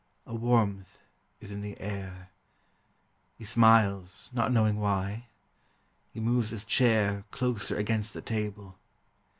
A 0.25 0.33
warmth 0.33 0.97
is 1.39 1.51
in 1.51 1.61
the 1.61 1.79
air, 1.79 2.31
He 3.35 3.43
smiles, 3.43 4.31
not 4.33 4.51
knowing 4.51 4.77
why. 4.79 5.27
He 6.11 6.19
moves 6.19 6.49
his 6.49 6.65
chair 6.65 7.23
Closer 7.29 7.77
against 7.77 8.15
the 8.15 8.21
table. 8.23 8.79